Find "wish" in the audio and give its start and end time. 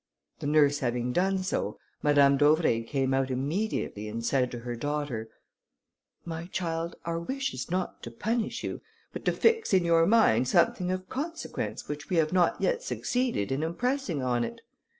7.19-7.53